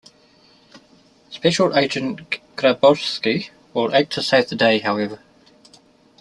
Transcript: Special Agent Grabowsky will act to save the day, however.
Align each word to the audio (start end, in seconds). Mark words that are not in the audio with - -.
Special 1.29 1.77
Agent 1.77 2.21
Grabowsky 2.55 3.51
will 3.71 3.93
act 3.93 4.13
to 4.13 4.23
save 4.23 4.49
the 4.49 4.55
day, 4.55 4.79
however. 4.79 5.19